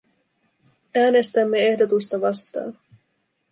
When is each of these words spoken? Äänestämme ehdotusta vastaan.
Äänestämme 0.95 1.57
ehdotusta 1.57 2.19
vastaan. 2.21 2.77